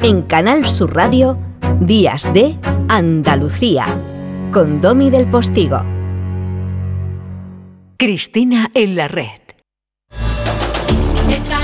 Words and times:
En 0.00 0.22
Canal 0.22 0.68
Sur 0.70 0.94
Radio, 0.94 1.36
Días 1.80 2.32
de 2.32 2.56
Andalucía, 2.88 3.84
con 4.52 4.80
Domi 4.80 5.10
del 5.10 5.26
Postigo. 5.26 5.82
Cristina 7.96 8.70
en 8.74 8.94
la 8.94 9.08
red. 9.08 9.40
Esta 11.28 11.58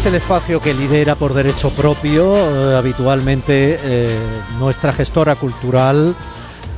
es 0.00 0.06
el 0.06 0.14
espacio 0.14 0.60
que 0.60 0.72
lidera 0.72 1.14
por 1.14 1.34
derecho 1.34 1.68
propio 1.68 2.34
eh, 2.34 2.74
habitualmente 2.74 3.78
eh, 3.82 4.18
nuestra 4.58 4.92
gestora 4.92 5.36
cultural 5.36 6.16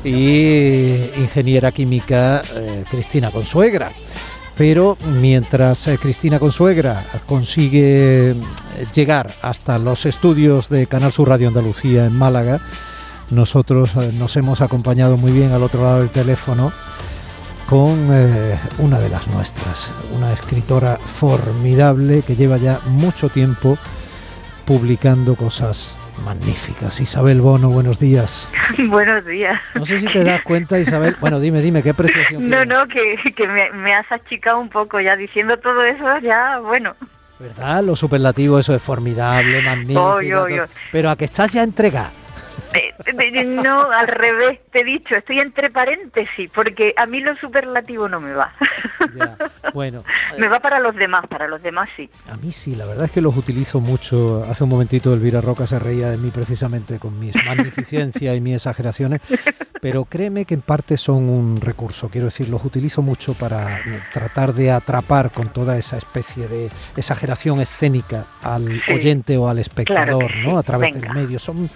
y 0.02 1.04
ingeniera 1.16 1.70
química 1.70 2.42
eh, 2.56 2.82
Cristina 2.90 3.30
Consuegra. 3.30 3.92
Pero 4.56 4.98
mientras 5.20 5.88
Cristina 6.00 6.40
Consuegra 6.40 7.04
consigue 7.27 8.34
llegar 8.92 9.30
hasta 9.42 9.78
los 9.78 10.04
estudios 10.04 10.68
de 10.68 10.88
Canal 10.88 11.12
Sur 11.12 11.28
Radio 11.28 11.46
Andalucía 11.46 12.06
en 12.06 12.18
Málaga, 12.18 12.60
nosotros 13.30 13.94
nos 14.14 14.36
hemos 14.36 14.60
acompañado 14.60 15.16
muy 15.16 15.30
bien 15.30 15.52
al 15.52 15.62
otro 15.62 15.84
lado 15.84 16.00
del 16.00 16.10
teléfono 16.10 16.72
con 17.73 18.11
eh, 18.12 18.59
una 18.81 18.98
de 18.98 19.09
las 19.09 19.27
nuestras, 19.28 19.91
una 20.15 20.31
escritora 20.34 20.98
formidable 20.98 22.20
que 22.20 22.37
lleva 22.37 22.59
ya 22.59 22.81
mucho 22.84 23.31
tiempo 23.31 23.78
publicando 24.67 25.37
cosas 25.37 25.97
magníficas. 26.23 27.00
Isabel 27.00 27.41
Bono, 27.41 27.70
buenos 27.70 27.98
días. 27.98 28.50
Buenos 28.91 29.25
días. 29.25 29.59
No 29.75 29.87
sé 29.87 30.00
si 30.00 30.06
te 30.09 30.23
das 30.23 30.43
cuenta, 30.43 30.78
Isabel. 30.78 31.17
Bueno, 31.19 31.41
dime, 31.41 31.62
dime, 31.62 31.83
¿qué 31.83 31.91
apreciación 31.91 32.43
No, 32.50 32.59
tienes? 32.59 32.69
no, 32.69 32.87
que, 32.89 33.33
que 33.33 33.48
me, 33.48 33.73
me 33.73 33.95
has 33.95 34.12
achicado 34.12 34.61
un 34.61 34.69
poco 34.69 35.00
ya 35.00 35.17
diciendo 35.17 35.56
todo 35.56 35.83
eso, 35.83 36.19
ya, 36.19 36.59
bueno. 36.59 36.95
¿Verdad? 37.39 37.83
Lo 37.84 37.97
superlativo, 37.97 38.59
eso 38.59 38.75
es 38.75 38.83
formidable, 38.83 39.62
magnífico. 39.62 40.12
Oy, 40.12 40.31
oy. 40.34 40.61
Pero 40.93 41.09
a 41.09 41.17
que 41.17 41.25
estás 41.25 41.55
ya 41.55 41.62
entregada. 41.62 42.12
No, 43.62 43.90
al 43.90 44.06
revés, 44.08 44.60
te 44.70 44.80
he 44.80 44.84
dicho, 44.84 45.14
estoy 45.16 45.40
entre 45.40 45.70
paréntesis, 45.70 46.50
porque 46.54 46.94
a 46.96 47.06
mí 47.06 47.20
lo 47.20 47.34
superlativo 47.36 48.08
no 48.08 48.20
me 48.20 48.32
va. 48.32 48.52
Ya. 49.16 49.36
Bueno, 49.74 50.02
Me 50.38 50.48
va 50.48 50.60
para 50.60 50.78
los 50.80 50.94
demás, 50.96 51.22
para 51.28 51.46
los 51.48 51.62
demás 51.62 51.88
sí. 51.96 52.08
a 52.30 52.36
mí 52.36 52.50
sí, 52.52 52.74
la 52.76 52.86
verdad 52.86 53.04
es 53.06 53.10
que 53.10 53.20
los 53.20 53.36
utilizo 53.36 53.80
mucho. 53.80 54.44
Hace 54.48 54.64
un 54.64 54.70
momentito 54.70 55.12
Elvira 55.12 55.40
Roca 55.40 55.66
se 55.66 55.78
reía 55.78 56.08
de 56.10 56.16
mí 56.18 56.30
precisamente 56.30 56.98
con 56.98 57.18
mis 57.18 57.34
magnificencias 57.44 58.36
y 58.36 58.40
mis 58.40 58.54
exageraciones, 58.56 59.20
pero 59.80 60.04
créeme 60.04 60.44
que 60.44 60.54
en 60.54 60.62
parte 60.62 60.96
son 60.96 61.28
un 61.28 61.60
recurso. 61.60 62.08
Quiero 62.08 62.26
decir, 62.26 62.48
los 62.48 62.64
utilizo 62.64 63.02
mucho 63.02 63.34
para 63.34 63.80
tratar 64.12 64.54
de 64.54 64.70
atrapar 64.70 65.30
con 65.30 65.48
toda 65.52 65.76
esa 65.76 65.96
especie 65.98 66.48
de 66.48 66.70
exageración 66.96 67.60
escénica 67.60 68.26
al 68.42 68.80
Sí. 68.82 68.92
oyente 68.92 69.36
o 69.36 69.48
al 69.48 69.58
espectador, 69.58 70.30
Claro 70.32 70.52
¿no? 70.52 70.58
A 70.58 70.62
través 70.62 70.92
Venga. 70.94 71.12
del 71.12 71.22
medio. 71.22 71.38
Son, 71.38 71.68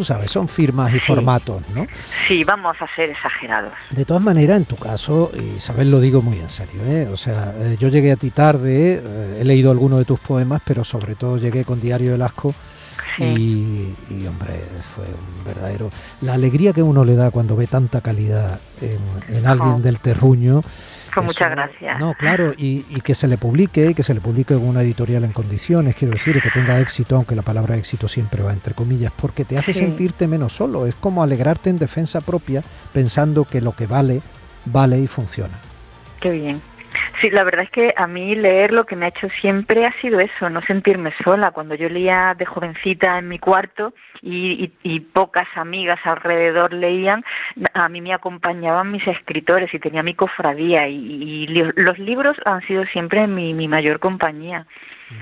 tú 0.00 0.04
sabes, 0.04 0.30
son 0.30 0.48
firmas 0.48 0.94
y 0.94 0.98
Sí. 0.98 1.00
formatos, 1.08 1.60
¿no? 1.74 1.86
Sí, 2.26 2.42
vamos 2.42 2.74
a 2.80 2.86
ser 2.96 3.10
exagerados. 3.10 3.70
De 3.90 4.06
todas 4.06 4.22
maneras, 4.22 4.56
en 4.56 4.64
tu 4.64 4.76
caso, 4.76 5.30
Isabel, 5.54 5.90
lo 5.90 6.00
digo 6.00 6.22
muy 6.22 6.38
en 6.38 6.48
serio, 6.48 6.80
¿eh? 6.86 7.06
o 7.12 7.18
sea, 7.18 7.52
eh, 7.58 7.76
yo 7.78 7.88
llegué 7.88 8.10
a 8.12 8.16
ti 8.16 8.30
tarde, 8.30 9.02
eh, 9.04 9.38
he 9.42 9.44
leído 9.44 9.70
algunos 9.70 9.98
de 9.98 10.06
tus 10.06 10.18
poemas, 10.18 10.62
pero 10.64 10.84
sobre 10.84 11.16
todo 11.16 11.36
llegué 11.36 11.66
con 11.66 11.82
Diario 11.82 12.12
del 12.12 12.22
Asco 12.22 12.54
Sí. 13.18 13.24
y, 13.24 14.14
y, 14.14 14.26
hombre, 14.26 14.54
fue 14.94 15.04
un 15.04 15.44
verdadero... 15.44 15.90
La 16.22 16.32
alegría 16.34 16.72
que 16.72 16.82
uno 16.82 17.04
le 17.04 17.14
da 17.16 17.30
cuando 17.30 17.56
ve 17.56 17.66
tanta 17.66 18.00
calidad 18.00 18.58
en, 18.80 19.36
en 19.36 19.46
alguien 19.46 19.74
Jo. 19.74 19.80
del 19.80 19.98
terruño. 19.98 20.62
Con 21.14 21.24
eso- 21.24 21.32
muchas 21.32 21.50
gracias. 21.50 21.98
No, 21.98 22.14
claro, 22.14 22.52
y, 22.56 22.84
y 22.90 23.00
que 23.00 23.14
se 23.14 23.26
le 23.28 23.36
publique, 23.36 23.94
que 23.94 24.02
se 24.02 24.14
le 24.14 24.20
publique 24.20 24.54
en 24.54 24.66
una 24.66 24.82
editorial 24.82 25.24
en 25.24 25.32
condiciones, 25.32 25.94
quiero 25.96 26.12
decir, 26.12 26.36
y 26.36 26.40
que 26.40 26.50
tenga 26.50 26.80
éxito, 26.80 27.16
aunque 27.16 27.34
la 27.34 27.42
palabra 27.42 27.76
éxito 27.76 28.08
siempre 28.08 28.42
va 28.42 28.52
entre 28.52 28.74
comillas, 28.74 29.12
porque 29.20 29.44
te 29.44 29.58
hace 29.58 29.72
Sí. 29.72 29.80
sentirte 29.80 30.26
menos 30.26 30.52
solo. 30.52 30.86
Es 30.86 30.94
como 30.94 31.22
alegrarte 31.22 31.70
en 31.70 31.78
defensa 31.78 32.20
propia, 32.20 32.62
pensando 32.92 33.44
que 33.44 33.60
lo 33.60 33.74
que 33.74 33.86
vale, 33.86 34.22
vale 34.66 34.98
y 35.00 35.06
funciona. 35.06 35.58
Qué 36.20 36.30
bien. 36.30 36.60
Sí, 37.20 37.28
la 37.30 37.44
verdad 37.44 37.64
es 37.64 37.70
que 37.70 37.92
a 37.96 38.06
mí 38.06 38.34
leer 38.34 38.72
lo 38.72 38.86
que 38.86 38.96
me 38.96 39.04
ha 39.04 39.08
hecho 39.08 39.28
siempre 39.40 39.84
ha 39.84 39.92
sido 40.00 40.20
eso, 40.20 40.48
no 40.48 40.62
sentirme 40.62 41.12
sola. 41.22 41.50
Cuando 41.50 41.74
yo 41.74 41.88
leía 41.88 42.34
de 42.38 42.46
jovencita 42.46 43.18
en 43.18 43.28
mi 43.28 43.38
cuarto 43.38 43.92
y, 44.22 44.64
y- 44.82 44.94
y 44.94 45.00
pocas 45.00 45.46
amigas 45.56 45.98
alrededor 46.04 46.72
leían, 46.72 47.22
a 47.74 47.88
mí 47.88 48.00
me 48.00 48.14
acompañaban 48.14 48.90
mis 48.90 49.06
escritores 49.06 49.72
y 49.74 49.78
tenía 49.78 50.02
mi 50.02 50.14
cofradía 50.14 50.88
y, 50.88 50.94
y 50.96 51.46
los 51.48 51.98
libros 51.98 52.36
han 52.46 52.62
sido 52.66 52.84
siempre 52.86 53.26
mi, 53.26 53.52
mi 53.54 53.68
mayor 53.68 53.98
compañía. 54.00 54.66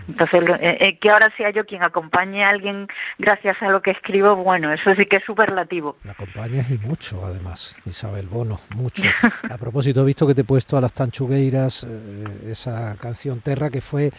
Entonces, 0.08 0.42
eh, 0.60 0.78
eh, 0.80 0.98
que 0.98 1.10
ahora 1.10 1.32
sea 1.36 1.50
yo 1.50 1.64
quien 1.64 1.82
acompañe 1.82 2.44
a 2.44 2.48
alguien 2.50 2.86
gracias 3.18 3.56
a 3.62 3.68
lo 3.70 3.80
que 3.82 3.90
escribo, 3.92 4.36
bueno, 4.36 4.72
eso 4.72 4.94
sí 4.94 5.06
que 5.06 5.16
es 5.16 5.24
superlativo. 5.24 5.96
La 6.04 6.12
acompañas 6.12 6.70
y 6.70 6.78
mucho, 6.78 7.24
además, 7.24 7.76
Isabel 7.86 8.26
Bono, 8.26 8.58
mucho. 8.74 9.02
A 9.50 9.56
propósito, 9.58 10.02
he 10.02 10.04
visto 10.04 10.26
que 10.26 10.34
te 10.34 10.42
he 10.42 10.44
puesto 10.44 10.76
a 10.76 10.80
las 10.80 10.92
Tanchugueiras 10.92 11.84
eh, 11.84 12.50
esa 12.50 12.96
canción 13.00 13.40
Terra, 13.40 13.70
que 13.70 13.80
fue 13.80 14.10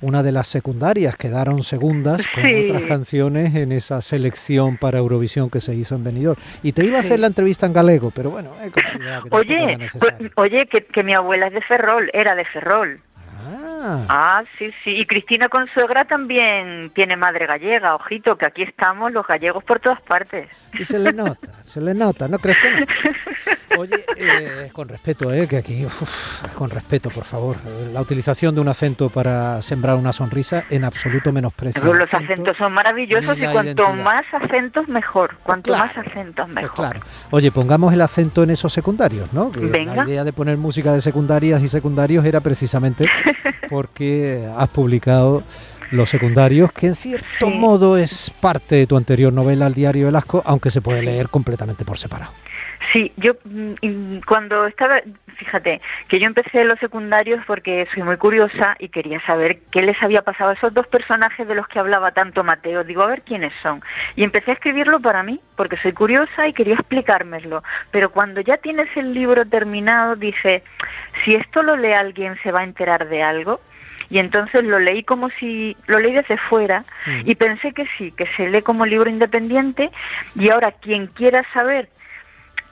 una 0.00 0.22
de 0.22 0.32
las 0.32 0.46
secundarias, 0.46 1.16
quedaron 1.16 1.62
segundas 1.62 2.26
con 2.34 2.44
Sí. 2.44 2.64
otras 2.64 2.82
canciones 2.84 3.54
en 3.54 3.72
esa 3.72 4.00
selección 4.00 4.76
para 4.78 4.98
Eurovisión 4.98 5.50
que 5.50 5.60
se 5.60 5.74
hizo 5.74 5.94
en 5.94 6.04
Benidorm. 6.04 6.40
Y 6.62 6.72
te 6.72 6.84
iba 6.84 6.96
a 6.98 7.00
hacer 7.00 7.16
Sí. 7.16 7.20
la 7.20 7.26
entrevista 7.26 7.66
en 7.66 7.72
galego, 7.72 8.10
pero 8.14 8.30
bueno, 8.30 8.52
he 8.62 8.70
considerado 8.70 9.24
que 9.24 9.28
Oye, 9.34 9.78
pues, 9.98 10.14
oye, 10.36 10.66
que, 10.66 10.84
que 10.86 11.02
mi 11.02 11.14
abuela 11.14 11.48
es 11.48 11.52
de 11.54 11.60
Ferrol, 11.62 12.10
era 12.12 12.34
de 12.34 12.44
Ferrol. 12.46 13.00
Ah, 13.80 14.04
Ah, 14.08 14.44
sí, 14.58 14.70
sí. 14.84 14.90
Y 14.90 15.06
Cristina 15.06 15.48
Consuegra 15.48 16.04
también 16.04 16.90
tiene 16.94 17.16
madre 17.16 17.46
gallega. 17.46 17.94
Ojito, 17.94 18.36
que 18.36 18.46
aquí 18.46 18.62
estamos 18.62 19.12
los 19.12 19.26
gallegos 19.26 19.62
por 19.64 19.80
todas 19.80 20.00
partes. 20.02 20.48
y 20.78 20.84
se 20.84 20.98
le 20.98 21.12
nota, 21.12 21.52
se 21.62 21.80
le 21.80 21.94
nota, 21.94 22.28
¿no 22.28 22.38
crees 22.38 22.58
que 22.58 22.70
no? 22.80 22.86
Oye, 23.80 24.04
eh, 24.16 24.70
con 24.72 24.88
respeto, 24.88 25.32
eh, 25.32 25.46
que 25.46 25.58
aquí, 25.58 25.84
uf, 25.86 26.42
con 26.54 26.70
respeto, 26.70 27.10
por 27.10 27.24
favor. 27.24 27.56
La 27.92 28.00
utilización 28.00 28.54
de 28.54 28.60
un 28.60 28.68
acento 28.68 29.08
para 29.08 29.62
sembrar 29.62 29.96
una 29.96 30.12
sonrisa 30.12 30.64
en 30.70 30.84
absoluto 30.84 31.32
menosprecio. 31.32 31.80
Pero 31.80 31.94
los 31.94 32.12
acento. 32.12 32.32
acentos 32.32 32.56
son 32.56 32.72
maravillosos 32.72 33.38
y 33.38 33.42
cuanto 33.46 33.82
identidad. 33.84 34.04
más 34.04 34.22
acentos 34.32 34.88
mejor. 34.88 35.36
Cuanto 35.44 35.72
claro, 35.72 35.86
más 35.86 35.98
acentos 36.06 36.46
Pues 36.46 36.54
mejor. 36.62 36.74
claro. 36.76 37.00
Oye, 37.30 37.52
pongamos 37.52 37.92
el 37.92 38.00
acento 38.00 38.42
en 38.42 38.50
esos 38.50 38.72
secundarios, 38.72 39.32
¿no? 39.32 39.52
Que 39.52 39.60
Venga. 39.60 39.94
la 39.94 40.04
idea 40.08 40.24
de 40.24 40.32
poner 40.32 40.56
música 40.56 40.92
de 40.92 41.00
secundarias 41.00 41.62
y 41.62 41.68
secundarios 41.68 42.24
era 42.24 42.40
precisamente 42.40 43.06
porque 43.68 44.48
has 44.56 44.68
publicado 44.70 45.42
Los 45.90 46.10
secundarios, 46.10 46.70
que 46.72 46.86
en 46.88 46.94
cierto 46.94 47.26
Sí. 47.40 47.46
modo 47.46 47.96
es 47.96 48.30
parte 48.40 48.74
de 48.76 48.86
tu 48.86 48.96
anterior 48.96 49.32
novela, 49.32 49.66
El 49.66 49.74
diario 49.74 50.06
del 50.06 50.16
asco, 50.16 50.42
aunque 50.44 50.70
se 50.70 50.80
puede 50.82 51.02
leer 51.02 51.28
completamente 51.28 51.84
por 51.84 51.96
separado. 51.98 52.32
Sí, 52.92 53.12
yo 53.16 53.32
mm, 53.44 54.18
cuando 54.26 54.66
estaba, 54.66 55.00
fíjate, 55.36 55.80
que 56.06 56.20
yo 56.20 56.26
empecé 56.26 56.64
los 56.64 56.78
secundarios 56.78 57.40
porque 57.46 57.86
soy 57.92 58.02
muy 58.04 58.16
curiosa 58.16 58.76
y 58.78 58.88
quería 58.88 59.20
saber 59.26 59.58
qué 59.72 59.82
les 59.82 60.00
había 60.02 60.22
pasado 60.22 60.50
a 60.50 60.52
esos 60.54 60.72
dos 60.72 60.86
personajes 60.86 61.46
de 61.48 61.54
los 61.54 61.66
que 61.68 61.78
hablaba 61.80 62.12
tanto 62.12 62.44
Mateo. 62.44 62.84
Digo, 62.84 63.02
a 63.02 63.06
ver 63.08 63.22
quiénes 63.22 63.52
son. 63.62 63.82
Y 64.14 64.22
empecé 64.22 64.52
a 64.52 64.54
escribirlo 64.54 65.00
para 65.00 65.22
mí, 65.22 65.40
porque 65.56 65.76
soy 65.78 65.92
curiosa 65.92 66.46
y 66.48 66.52
quería 66.52 66.74
explicármelo. 66.74 67.62
Pero 67.90 68.10
cuando 68.10 68.40
ya 68.40 68.56
tienes 68.58 68.88
el 68.96 69.12
libro 69.12 69.44
terminado, 69.44 70.14
dije, 70.16 70.62
si 71.24 71.34
esto 71.34 71.62
lo 71.62 71.76
lee 71.76 71.92
alguien, 71.92 72.36
¿se 72.42 72.52
va 72.52 72.60
a 72.60 72.64
enterar 72.64 73.08
de 73.08 73.22
algo? 73.22 73.60
Y 74.10 74.18
entonces 74.18 74.64
lo 74.64 74.78
leí 74.78 75.02
como 75.02 75.28
si, 75.30 75.76
lo 75.86 75.98
leí 75.98 76.12
desde 76.12 76.38
fuera 76.38 76.84
y 77.24 77.34
pensé 77.34 77.72
que 77.72 77.86
sí, 77.96 78.12
que 78.12 78.26
se 78.36 78.48
lee 78.48 78.62
como 78.62 78.86
libro 78.86 79.10
independiente. 79.10 79.90
Y 80.34 80.50
ahora 80.50 80.72
quien 80.72 81.08
quiera 81.08 81.44
saber 81.52 81.88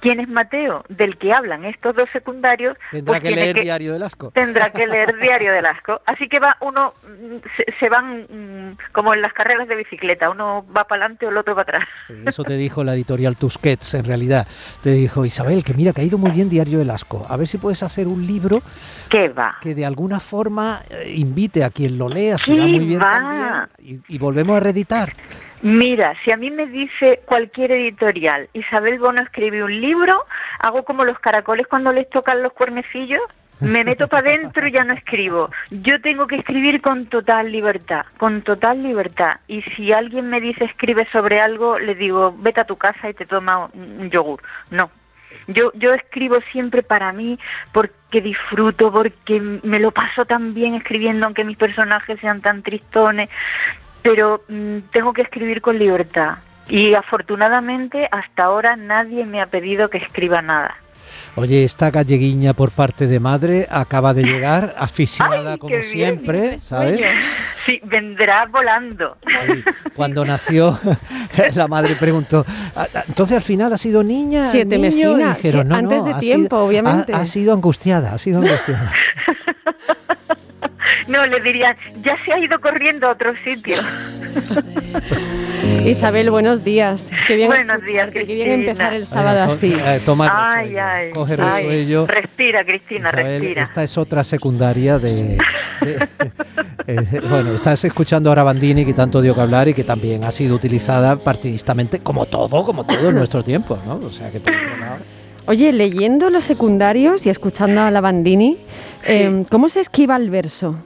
¿Quién 0.01 0.21
es 0.21 0.29
Mateo? 0.29 0.85
Del 0.89 1.17
que 1.17 1.33
hablan 1.33 1.65
estos 1.65 1.97
dos 1.97 2.09
secundarios. 2.13 2.77
Tendrá 2.91 3.13
pues 3.13 3.23
que 3.23 3.31
leer 3.31 3.61
Diario 3.61 3.93
del 3.93 4.03
Asco. 4.03 4.31
Tendrá 4.33 4.71
que 4.71 4.87
leer 4.87 5.17
Diario 5.21 5.53
del 5.53 5.67
Asco. 5.67 6.01
Así 6.07 6.29
que 6.29 6.39
va 6.39 6.57
uno, 6.61 6.93
mm, 7.03 7.37
se, 7.57 7.65
se 7.81 7.89
van 7.89 8.23
mm, 8.29 8.77
como 8.93 9.15
en 9.15 9.23
las 9.23 9.33
carreras 9.33 9.69
de 9.69 9.75
bicicleta, 9.77 10.31
uno 10.31 10.65
va 10.77 10.85
para 10.85 11.05
adelante 11.05 11.27
o 11.27 11.31
el 11.31 11.37
otro 11.37 11.55
para 11.55 11.79
atrás. 11.79 11.89
Sí, 12.07 12.15
eso 12.27 12.45
te 12.45 12.55
dijo 12.55 12.85
la 12.85 12.95
editorial 12.95 13.37
Tusquets, 13.37 13.95
en 13.95 14.05
realidad. 14.05 14.47
Te 14.83 14.91
dijo, 14.91 15.25
Isabel, 15.25 15.65
que 15.65 15.75
mira, 15.75 15.93
que 15.93 16.03
ha 16.03 16.05
ido 16.05 16.19
muy 16.19 16.31
bien 16.31 16.49
Diario 16.49 16.79
del 16.79 16.91
Asco. 16.91 17.27
A 17.29 17.37
ver 17.37 17.49
si 17.49 17.59
puedes 17.59 17.83
hacer 17.83 18.07
un 18.07 18.27
libro 18.27 18.63
¿Qué 19.09 19.29
va? 19.29 19.57
que 19.61 19.75
de 19.75 19.87
alguna 19.87 20.21
forma 20.21 20.83
eh, 20.91 21.13
invite 21.17 21.65
a 21.65 21.71
quien 21.71 21.99
lo 21.99 22.09
lea, 22.09 22.39
Sí, 22.39 22.53
muy 22.53 22.87
bien 22.87 23.01
también, 23.01 23.69
y, 23.79 24.15
y 24.15 24.19
volvemos 24.19 24.57
a 24.57 24.61
reeditar. 24.61 25.13
Mira, 25.63 26.15
si 26.25 26.33
a 26.33 26.37
mí 26.37 26.51
me 26.51 26.67
dice 26.67 27.21
cualquier 27.25 27.73
editorial, 27.73 28.49
Isabel 28.53 28.99
Bono 28.99 29.23
escribe 29.23 29.65
un 29.65 29.81
libro, 29.81 30.25
hago 30.61 30.85
como 30.85 31.05
los 31.05 31.19
caracoles 31.19 31.67
cuando 31.67 31.93
les 31.93 32.09
tocan 32.11 32.43
los 32.43 32.53
cuernecillos, 32.53 33.23
me 33.61 33.85
meto 33.85 34.07
para 34.07 34.31
adentro 34.31 34.67
y 34.67 34.73
ya 34.73 34.85
no 34.85 34.93
escribo. 34.93 35.49
Yo 35.71 36.01
tengo 36.03 36.27
que 36.27 36.37
escribir 36.37 36.83
con 36.83 37.07
total 37.07 37.51
libertad, 37.51 38.05
con 38.19 38.43
total 38.43 38.83
libertad. 38.83 39.41
Y 39.49 39.63
si 39.63 39.93
alguien 39.93 40.29
me 40.29 40.43
dice 40.43 40.65
escribe 40.65 41.09
sobre 41.11 41.41
algo, 41.41 41.79
le 41.79 41.95
digo, 41.95 42.35
vete 42.39 42.61
a 42.61 42.67
tu 42.67 42.77
casa 42.77 43.09
y 43.09 43.15
te 43.15 43.25
toma 43.25 43.71
un 43.73 44.11
yogur. 44.11 44.43
No. 44.71 44.91
Yo, 45.49 45.71
yo 45.75 45.93
escribo 45.95 46.39
siempre 46.53 46.83
para 46.83 47.13
mí 47.13 47.39
porque 47.73 48.21
disfruto, 48.21 48.93
porque 48.93 49.41
me 49.41 49.79
lo 49.79 49.91
paso 49.91 50.25
tan 50.27 50.53
bien 50.55 50.75
escribiendo, 50.75 51.25
aunque 51.25 51.45
mis 51.45 51.57
personajes 51.57 52.21
sean 52.21 52.41
tan 52.41 52.63
tristones 52.63 53.31
pero 54.07 54.43
mm, 54.49 54.79
tengo 54.93 55.13
que 55.13 55.23
escribir 55.23 55.61
con 55.61 55.79
libertad. 55.79 56.37
Y 56.69 56.95
afortunadamente 56.95 58.09
hasta 58.11 58.45
ahora 58.45 58.77
nadie 58.77 59.25
me 59.25 59.41
ha 59.41 59.47
pedido 59.47 59.89
que 59.91 59.99
escriba 59.99 60.43
nada. 60.43 60.75
Oye, 61.37 61.65
esta 61.65 61.91
galleguiña 61.91 62.55
por 62.55 62.71
parte 62.71 63.07
de 63.07 63.21
madre 63.21 63.67
acaba 63.71 64.15
de 64.15 64.23
llegar, 64.33 64.75
aficionada 64.79 65.53
Ay, 65.53 65.59
como 65.59 65.71
bien. 65.71 65.83
siempre, 65.85 66.59
¿sabes? 66.59 67.01
Sí, 67.67 67.81
vendrá 67.85 68.47
volando. 68.47 69.17
Sí, 69.27 69.63
Cuando 69.97 70.25
nació, 70.25 70.79
la 71.55 71.69
madre 71.69 71.95
preguntó, 71.97 72.45
"Ah, 72.75 72.87
ah, 72.95 73.05
entonces 73.07 73.37
al 73.37 73.43
final 73.43 73.73
ha 73.73 73.79
sido 73.79 74.03
niña, 74.03 74.43
Siete 74.45 74.79
niño?" 74.79 75.17
Dijeron, 75.17 75.63
sí, 75.63 75.69
"No, 75.69 75.75
antes 75.77 75.99
no, 75.99 76.05
de 76.05 76.13
ha 76.15 76.19
tiempo, 76.19 76.57
sido- 76.57 76.59
ha- 76.61 76.65
obviamente". 76.65 77.15
Ha, 77.15 77.27
sido 77.27 77.53
angustiada, 77.55 78.13
ha 78.15 78.19
sido 78.19 78.41
angustiada. 78.41 78.93
No, 81.09 81.25
le 81.27 81.41
dirían, 81.41 81.77
ya 82.03 82.17
se 82.25 82.33
ha 82.33 82.39
ido 82.39 82.61
corriendo 82.61 83.07
a 83.07 83.13
otro 83.13 83.33
sitio. 83.45 83.77
Isabel, 85.87 86.31
buenos 86.31 86.65
días. 86.65 87.09
Qué 87.27 87.37
bien 87.37 87.49
Buenos 87.49 87.81
días, 87.83 88.07
escucharte, 88.09 88.27
qué 88.27 88.35
bien 88.35 88.47
Cristina. 88.49 88.71
empezar 88.73 88.95
el 88.95 89.07
sábado 89.07 89.39
Bueno, 89.47 89.53
así. 89.53 89.73
eh, 89.73 90.01
toma 90.05 90.53
Ay, 90.55 90.77
ay, 90.77 91.11
coge 91.13 91.35
ay. 91.39 91.63
resuello. 91.65 92.07
Respira, 92.07 92.65
Cristina, 92.65 93.09
Isabel, 93.09 93.41
respira. 93.41 93.63
esta 93.63 93.83
es 93.83 93.97
otra 93.99 94.25
secundaria 94.25 94.99
de... 94.99 95.39
de- 95.81 96.09
eh, 96.87 97.21
bueno, 97.29 97.55
estás 97.55 97.85
escuchando 97.85 98.31
ahora 98.31 98.43
Bandini, 98.43 98.85
que 98.85 98.95
tanto 98.95 99.21
dio 99.23 99.35
que 99.35 99.41
hablar 99.41 99.69
y 99.69 99.75
que 99.75 99.85
también 99.85 100.25
ha 100.25 100.33
sido 100.33 100.57
utilizada 100.57 101.17
partidistamente, 101.19 102.01
como 102.01 102.27
todo, 102.27 102.65
como 102.65 102.85
todo 102.85 103.11
en 103.11 103.17
nuestro 103.17 103.43
tiempo, 103.45 103.79
¿no? 103.87 103.95
O 104.07 104.11
sea, 104.11 104.31
que 104.31 104.41
por 104.41 104.53
otro 104.55 104.77
lado... 104.77 104.97
Oye, 105.47 105.73
leyendo 105.73 106.29
los 106.31 106.45
secundarios 106.45 107.25
y 107.27 107.31
escuchando 107.31 107.83
a 107.83 107.91
la 107.93 108.01
Bandini, 108.01 108.59
eh, 109.05 109.45
¿cómo 109.51 109.69
se 109.69 109.81
esquiva 109.81 110.17
el 110.17 110.31
verso? 110.31 110.77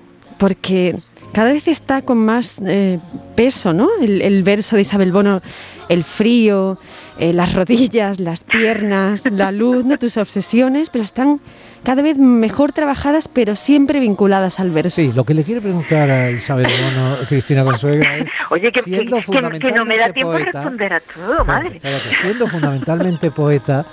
Porque 0.40 0.96
cada 1.34 1.52
vez 1.52 1.68
está 1.68 2.00
con 2.02 2.18
más 2.24 2.54
eh, 2.66 2.98
peso, 3.36 3.72
¿no? 3.74 3.88
El, 4.00 4.22
el 4.22 4.42
verso 4.42 4.74
de 4.74 4.82
Isabel 4.82 5.12
Bono, 5.12 5.42
el 5.90 6.02
frío, 6.02 6.78
eh, 7.18 7.32
las 7.34 7.52
rodillas, 7.54 8.18
las 8.18 8.42
piernas, 8.42 9.24
la 9.30 9.52
luz, 9.52 9.84
¿no? 9.84 9.98
tus 9.98 10.16
obsesiones, 10.16 10.88
pero 10.90 11.04
están 11.04 11.40
cada 11.84 12.00
vez 12.02 12.16
mejor 12.16 12.72
trabajadas, 12.72 13.28
pero 13.28 13.54
siempre 13.54 14.00
vinculadas 14.00 14.60
al 14.60 14.70
verso. 14.70 14.96
Sí, 14.96 15.12
lo 15.14 15.24
que 15.24 15.34
le 15.34 15.44
quiere 15.44 15.60
preguntar 15.60 16.10
a 16.10 16.30
Isabel 16.30 16.66
Bono, 16.66 17.16
Cristina 17.28 17.62
Consuegra, 17.62 18.16
es... 18.16 18.30
Oye, 18.50 18.72
que, 18.72 18.80
siendo 18.82 19.18
que- 19.18 19.58
que 19.60 19.72
no 19.72 19.84
me 19.84 19.98
da 19.98 20.08
fundamentalmente 20.08 20.12
tiempo 20.14 20.32
a 20.32 20.36
poeta- 20.38 20.52
responder 20.62 20.92
a 20.94 21.00
todo, 21.00 21.44
madre. 21.44 21.76
Espérate, 21.76 22.08
siendo 22.22 22.46
fundamentalmente 22.48 23.30
poeta, 23.30 23.84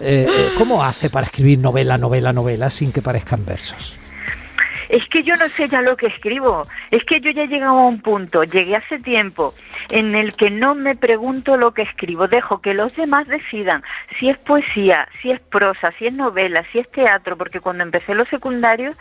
eh, 0.00 0.28
¿cómo 0.56 0.84
hace 0.84 1.10
para 1.10 1.26
escribir 1.26 1.58
novela, 1.58 1.98
novela, 1.98 2.32
novela 2.32 2.70
sin 2.70 2.92
que 2.92 3.02
parezcan 3.02 3.44
versos? 3.44 3.96
Es 4.88 5.06
que 5.08 5.22
yo 5.22 5.36
no 5.36 5.48
sé 5.50 5.68
ya 5.68 5.82
lo 5.82 5.96
que 5.96 6.06
escribo. 6.06 6.62
Es 6.90 7.04
que 7.04 7.20
yo 7.20 7.30
ya 7.30 7.42
he 7.44 7.48
llegado 7.48 7.78
a 7.78 7.86
un 7.86 8.00
punto, 8.00 8.44
llegué 8.44 8.76
hace 8.76 8.98
tiempo, 8.98 9.54
en 9.90 10.14
el 10.14 10.34
que 10.34 10.50
no 10.50 10.74
me 10.74 10.96
pregunto 10.96 11.56
lo 11.56 11.72
que 11.72 11.82
escribo. 11.82 12.28
Dejo 12.28 12.60
que 12.60 12.74
los 12.74 12.94
demás 12.94 13.28
decidan 13.28 13.82
si 14.18 14.28
es 14.28 14.38
poesía, 14.38 15.08
si 15.20 15.30
es 15.30 15.40
prosa, 15.40 15.92
si 15.98 16.06
es 16.06 16.12
novela, 16.12 16.64
si 16.72 16.78
es 16.78 16.90
teatro, 16.90 17.36
porque 17.36 17.60
cuando 17.60 17.82
empecé 17.82 18.14
los 18.14 18.28
secundarios 18.28 18.96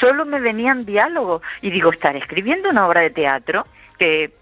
solo 0.00 0.24
me 0.24 0.40
venían 0.40 0.84
diálogos. 0.84 1.42
Y 1.62 1.70
digo, 1.70 1.90
estaré 1.90 2.18
escribiendo 2.18 2.70
una 2.70 2.86
obra 2.86 3.02
de 3.02 3.10
teatro 3.10 3.66
que 3.98 4.32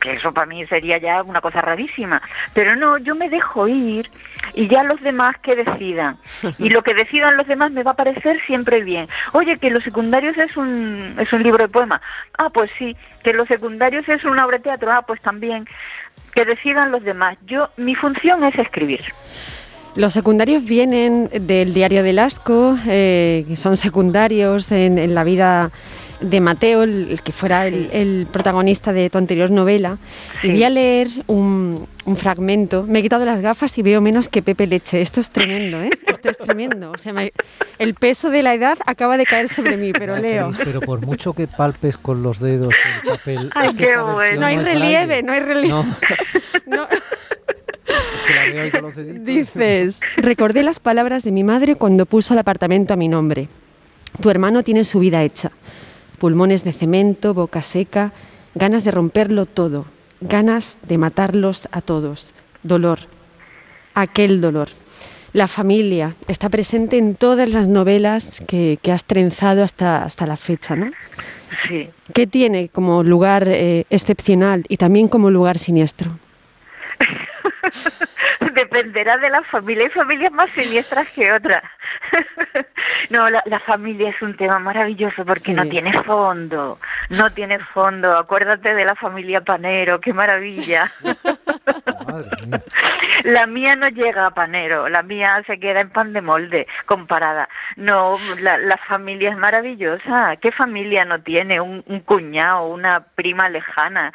que 0.00 0.12
eso 0.12 0.32
para 0.32 0.46
mí 0.46 0.66
sería 0.66 0.98
ya 0.98 1.22
una 1.22 1.40
cosa 1.40 1.60
rarísima. 1.60 2.22
Pero 2.54 2.76
no, 2.76 2.98
yo 2.98 3.14
me 3.14 3.28
dejo 3.28 3.68
ir 3.68 4.10
y 4.54 4.68
ya 4.68 4.82
los 4.82 5.00
demás 5.00 5.36
que 5.42 5.56
decidan. 5.56 6.18
Y 6.58 6.70
lo 6.70 6.82
que 6.82 6.94
decidan 6.94 7.36
los 7.36 7.46
demás 7.46 7.70
me 7.70 7.82
va 7.82 7.92
a 7.92 7.96
parecer 7.96 8.40
siempre 8.46 8.82
bien. 8.82 9.08
Oye, 9.32 9.56
que 9.58 9.70
los 9.70 9.84
secundarios 9.84 10.36
es 10.38 10.56
un, 10.56 11.14
es 11.18 11.32
un 11.32 11.42
libro 11.42 11.66
de 11.66 11.72
poemas. 11.72 12.00
Ah, 12.38 12.50
pues 12.50 12.70
sí. 12.78 12.96
Que 13.22 13.32
los 13.32 13.48
secundarios 13.48 14.08
es 14.08 14.24
una 14.24 14.46
obra 14.46 14.58
de 14.58 14.64
teatro. 14.64 14.90
Ah, 14.92 15.02
pues 15.06 15.20
también. 15.20 15.66
Que 16.34 16.44
decidan 16.44 16.90
los 16.90 17.02
demás. 17.02 17.36
Yo, 17.46 17.70
mi 17.76 17.94
función 17.94 18.44
es 18.44 18.58
escribir. 18.58 19.04
Los 19.98 20.12
secundarios 20.12 20.64
vienen 20.64 21.28
del 21.32 21.74
diario 21.74 22.02
del 22.04 22.20
Asco, 22.20 22.78
eh, 22.86 23.44
que 23.48 23.56
son 23.56 23.76
secundarios 23.76 24.70
en, 24.70 24.96
en 24.96 25.12
la 25.12 25.24
vida 25.24 25.72
de 26.20 26.40
Mateo, 26.40 26.84
el, 26.84 27.08
el 27.10 27.22
que 27.22 27.32
fuera 27.32 27.66
el, 27.66 27.90
el 27.92 28.26
protagonista 28.32 28.92
de 28.92 29.10
tu 29.10 29.18
anterior 29.18 29.50
novela. 29.50 29.98
Y 30.44 30.50
voy 30.50 30.62
a 30.62 30.70
leer 30.70 31.08
un, 31.26 31.86
un 32.06 32.16
fragmento. 32.16 32.84
Me 32.88 33.00
he 33.00 33.02
quitado 33.02 33.24
las 33.24 33.40
gafas 33.40 33.76
y 33.78 33.82
veo 33.82 34.00
menos 34.00 34.28
que 34.28 34.40
Pepe 34.40 34.68
Leche. 34.68 35.00
Esto 35.00 35.20
es 35.20 35.30
tremendo, 35.30 35.82
¿eh? 35.82 35.90
Esto 36.06 36.30
es 36.30 36.38
tremendo. 36.38 36.92
O 36.92 36.98
sea, 36.98 37.12
me- 37.12 37.32
el 37.80 37.94
peso 37.94 38.30
de 38.30 38.42
la 38.42 38.54
edad 38.54 38.78
acaba 38.86 39.16
de 39.16 39.26
caer 39.26 39.48
sobre 39.48 39.76
mí, 39.76 39.92
pero 39.92 40.14
Ay, 40.14 40.22
leo. 40.22 40.52
Pero 40.64 40.80
por 40.80 41.04
mucho 41.04 41.32
que 41.34 41.46
palpes 41.48 41.96
con 41.96 42.22
los 42.22 42.38
dedos 42.40 42.72
el 43.02 43.10
papel. 43.10 43.50
Ay, 43.54 43.68
es 43.70 43.74
que 43.76 43.84
qué 43.86 43.96
bueno. 44.00 44.40
No 44.40 44.46
hay 44.46 44.58
relieve, 44.58 45.22
no 45.24 45.32
hay 45.32 45.40
relieve. 45.52 45.68
No, 45.68 45.84
No. 46.66 46.86
Con 48.70 48.82
los 48.82 48.96
deditos. 48.96 49.24
Dices, 49.24 50.00
recordé 50.16 50.62
las 50.62 50.80
palabras 50.80 51.22
de 51.22 51.32
mi 51.32 51.44
madre 51.44 51.76
cuando 51.76 52.06
puso 52.06 52.34
el 52.34 52.40
apartamento 52.40 52.94
a 52.94 52.96
mi 52.96 53.08
nombre. 53.08 53.48
Tu 54.20 54.30
hermano 54.30 54.62
tiene 54.62 54.84
su 54.84 54.98
vida 54.98 55.22
hecha. 55.22 55.52
Pulmones 56.18 56.64
de 56.64 56.72
cemento, 56.72 57.34
boca 57.34 57.62
seca, 57.62 58.12
ganas 58.54 58.84
de 58.84 58.90
romperlo 58.90 59.46
todo, 59.46 59.86
ganas 60.20 60.78
de 60.86 60.98
matarlos 60.98 61.68
a 61.70 61.80
todos. 61.80 62.34
Dolor, 62.62 63.00
aquel 63.94 64.40
dolor. 64.40 64.68
La 65.32 65.46
familia 65.46 66.16
está 66.26 66.48
presente 66.48 66.98
en 66.98 67.14
todas 67.14 67.50
las 67.50 67.68
novelas 67.68 68.42
que, 68.46 68.78
que 68.82 68.92
has 68.92 69.04
trenzado 69.04 69.62
hasta, 69.62 70.02
hasta 70.04 70.26
la 70.26 70.36
fecha, 70.36 70.74
¿no? 70.74 70.90
Sí. 71.68 71.90
¿Qué 72.14 72.26
tiene 72.26 72.68
como 72.68 73.02
lugar 73.02 73.46
eh, 73.46 73.84
excepcional 73.90 74.64
y 74.68 74.76
también 74.78 75.08
como 75.08 75.30
lugar 75.30 75.58
siniestro? 75.58 76.18
Dependerá 78.54 79.16
de 79.18 79.30
la 79.30 79.42
familia. 79.44 79.84
Hay 79.84 79.90
familias 79.90 80.32
más 80.32 80.50
siniestras 80.52 81.08
que 81.10 81.32
otras. 81.32 81.62
no, 83.10 83.28
la, 83.30 83.42
la 83.46 83.60
familia 83.60 84.10
es 84.10 84.20
un 84.22 84.36
tema 84.36 84.58
maravilloso 84.58 85.24
porque 85.24 85.40
Sí. 85.40 85.54
no 85.54 85.66
tiene 85.68 85.92
fondo. 86.04 86.78
No 87.10 87.30
tiene 87.32 87.58
fondo. 87.58 88.16
Acuérdate 88.18 88.74
de 88.74 88.84
la 88.84 88.94
familia 88.94 89.40
Panero. 89.40 90.00
Qué 90.00 90.12
maravilla. 90.12 90.90
La 93.24 93.46
mía 93.46 93.76
no 93.76 93.88
llega 93.88 94.26
a 94.26 94.30
panero, 94.30 94.88
la 94.88 95.02
mía 95.02 95.42
se 95.46 95.58
queda 95.58 95.80
en 95.80 95.90
pan 95.90 96.12
de 96.12 96.22
molde 96.22 96.66
comparada. 96.86 97.48
No, 97.76 98.16
la, 98.40 98.76
familia 98.88 99.30
es 99.30 99.36
maravillosa. 99.36 100.36
¿Qué 100.36 100.52
familia 100.52 101.04
no 101.04 101.20
tiene 101.20 101.60
un, 101.60 101.82
un 101.86 102.00
cuñado, 102.00 102.66
una 102.66 103.00
prima 103.14 103.48
lejana 103.48 104.12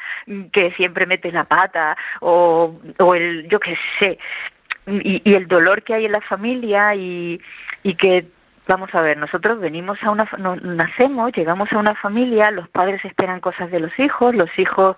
que 0.51 0.71
siempre 0.71 1.05
mete 1.05 1.31
la 1.31 1.43
pata 1.43 1.95
o, 2.21 2.79
o 2.99 3.15
el, 3.15 3.47
yo 3.49 3.59
qué 3.59 3.77
sé, 3.99 4.17
y, 4.87 5.33
el 5.33 5.47
dolor 5.47 5.83
que 5.83 5.93
hay 5.93 6.05
en 6.05 6.11
la 6.11 6.21
familia 6.21 6.95
y 6.95 7.39
que 7.97 8.25
vamos 8.67 8.89
a 8.93 9.01
ver, 9.01 9.17
nosotros 9.17 9.59
venimos 9.59 10.01
a 10.03 10.09
una, 10.11 10.25
fa- 10.25 10.37
no- 10.37 10.55
nacemos, 10.55 11.31
llegamos 11.35 11.71
a 11.73 11.77
una 11.77 11.95
familia, 11.95 12.49
los 12.51 12.69
padres 12.69 13.03
esperan 13.03 13.39
cosas 13.41 13.69
de 13.71 13.79
los 13.79 13.97
hijos, 13.99 14.33
los 14.35 14.49
hijos 14.57 14.95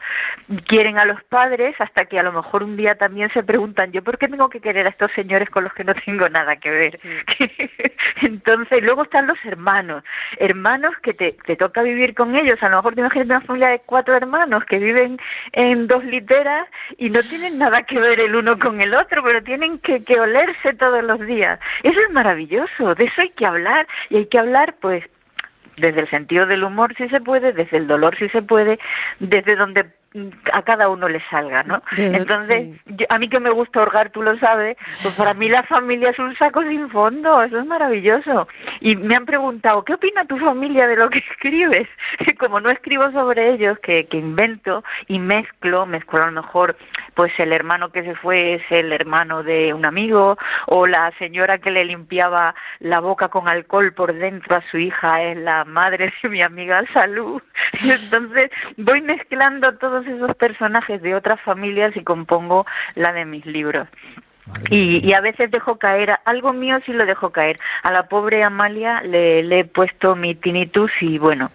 quieren 0.68 1.00
a 1.00 1.06
los 1.06 1.24
padres, 1.24 1.76
hasta 1.80 2.06
que 2.06 2.20
a 2.20 2.24
lo 2.24 2.32
mejor 2.32 2.64
un 2.64 2.78
día 2.78 2.96
también 2.96 3.30
se 3.34 3.44
preguntan, 3.44 3.92
¿yo 3.92 4.04
por 4.04 4.18
qué 4.18 4.28
tengo 4.28 4.50
que 4.50 4.62
querer 4.62 4.86
a 4.86 4.90
estos 4.90 5.12
señores 5.12 5.50
con 5.50 5.64
los 5.64 5.74
que 5.74 5.84
no 5.84 5.94
tengo 6.06 6.30
nada 6.30 6.56
que 6.58 6.70
ver? 6.70 6.94
Entonces, 8.22 8.82
luego 8.84 9.04
están 9.04 9.28
los 9.28 9.44
hermanos, 9.46 10.04
hermanos 10.38 10.94
que 11.02 11.14
te, 11.14 11.34
te 11.46 11.56
toca 11.56 11.82
vivir 11.82 12.14
con 12.14 12.36
ellos, 12.36 12.62
a 12.62 12.70
lo 12.70 12.78
mejor 12.78 12.94
te 12.96 13.02
imaginas 13.02 13.26
una 13.28 13.42
familia 13.42 13.70
de 13.70 13.80
cuatro 13.86 14.16
hermanos 14.16 14.64
que 14.66 14.78
viven 14.80 15.18
en 15.54 15.88
dos 15.88 16.04
literas 16.06 16.68
y 16.98 17.10
no 17.10 17.22
tienen 17.24 17.58
nada 17.58 17.82
que 17.84 18.00
ver 18.00 18.20
el 18.20 18.36
uno 18.36 18.58
con 18.60 18.80
el 18.82 18.94
otro, 18.96 19.24
pero 19.24 19.42
tienen 19.44 19.80
que, 19.80 20.04
que 20.04 20.20
olerse 20.20 20.74
todos 20.78 21.04
los 21.04 21.20
días. 21.22 21.60
Eso 21.84 22.00
es 22.00 22.12
maravilloso, 22.14 22.94
de 22.96 23.06
eso 23.06 23.22
hay 23.22 23.30
que 23.32 23.46
hablar 23.46 23.55
y 24.10 24.18
hay 24.18 24.26
que 24.28 24.40
hablar 24.40 24.76
pues 24.82 25.04
desde 25.78 26.02
el 26.02 26.10
sentido 26.10 26.46
del 26.46 26.64
humor 26.64 26.96
si 26.96 27.08
se 27.10 27.20
puede, 27.22 27.54
desde 27.54 27.78
el 27.78 27.88
dolor 27.88 28.18
si 28.18 28.30
se 28.30 28.42
puede, 28.42 28.80
desde 29.20 29.56
donde 29.56 29.86
a 30.54 30.62
cada 30.64 30.90
uno 30.90 31.10
le 31.10 31.22
salga, 31.30 31.64
¿no? 31.64 31.82
Entonces, 31.98 32.64
sí. 32.64 32.82
yo- 32.98 33.06
a 33.10 33.18
mí 33.20 33.28
que 33.28 33.40
me 33.40 33.50
gusta 33.50 33.82
hurgar, 33.82 34.10
tú 34.12 34.22
lo 34.22 34.38
sabes, 34.40 34.78
pues 35.02 35.14
para 35.16 35.34
mí 35.34 35.50
la 35.50 35.64
familia 35.64 36.10
es 36.12 36.20
un 36.20 36.36
saco 36.38 36.62
sin 36.64 36.90
fondo, 36.90 37.42
eso 37.44 37.60
es 37.60 37.66
maravilloso. 37.66 38.48
Y 38.80 38.96
me 38.96 39.16
han 39.16 39.26
preguntado, 39.26 39.84
¿qué 39.84 39.94
opina 39.94 40.26
tu 40.26 40.38
familia 40.38 40.88
de 40.88 40.96
lo 40.96 41.10
que 41.10 41.20
escribes? 41.32 41.88
Y 42.20 42.34
como 42.36 42.60
no 42.60 42.70
escribo 42.70 43.12
sobre 43.12 43.52
ellos, 43.54 43.78
que, 43.80 44.06
que 44.08 44.18
invento 44.18 44.84
y 45.08 45.20
mezclo, 45.20 45.86
mezclo 45.86 46.22
a 46.24 46.28
lo 46.28 46.32
mejor, 46.42 46.78
pues 47.14 47.32
el 47.40 47.52
hermano 47.54 47.90
que 47.92 48.04
se 48.04 48.16
fue 48.16 48.56
es 48.56 48.64
el 48.70 48.92
hermano 48.94 49.44
de 49.44 49.74
un 49.74 49.86
amigo, 49.86 50.38
o 50.68 50.86
la 50.88 51.12
señora 51.20 51.58
que 51.58 51.72
le 51.72 51.86
limpiaba 51.86 52.56
la 52.80 53.00
boca 53.00 53.28
con 53.30 53.48
alcohol 53.50 53.94
por 53.94 54.14
dentro 54.14 54.56
a 54.58 54.64
su 54.72 54.78
hija 54.78 55.22
es 55.24 55.38
la 55.38 55.66
madre 55.66 56.14
de 56.22 56.30
mi 56.30 56.42
amiga 56.42 56.84
Salud. 56.94 57.42
Entonces 57.84 58.50
voy 58.78 59.02
mezclando 59.02 59.76
todos 59.78 60.05
esos 60.08 60.36
personajes 60.36 61.02
de 61.02 61.16
otras 61.16 61.40
familias 61.42 61.96
y 61.96 62.04
compongo 62.04 62.66
la 62.96 63.14
de 63.14 63.26
mis 63.26 63.46
libros. 63.46 63.88
Y, 64.70 65.04
y 65.04 65.14
a 65.14 65.22
veces 65.22 65.50
dejo 65.50 65.78
caer, 65.78 66.20
algo 66.24 66.54
mío 66.54 66.78
sí 66.86 66.94
lo 66.94 67.06
dejo 67.06 67.32
caer. 67.32 67.60
A 67.82 67.92
la 67.92 68.08
pobre 68.08 68.44
Amalia 68.44 69.02
le, 69.02 69.42
le 69.42 69.62
he 69.62 69.66
puesto 69.66 70.16
mi 70.16 70.36
tinnitus 70.36 70.92
y 71.02 71.18
bueno, 71.18 71.52